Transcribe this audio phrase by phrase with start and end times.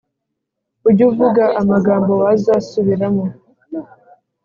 [0.87, 3.25] Ujyuvuga amagambo wazasubiramo